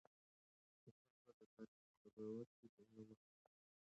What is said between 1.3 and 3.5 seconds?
د تاریخ په قضاوت کې بېنومه شو.